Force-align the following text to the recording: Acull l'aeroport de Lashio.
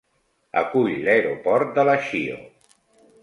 Acull 0.61 0.87
l'aeroport 1.09 1.77
de 1.77 1.85
Lashio. 1.91 2.39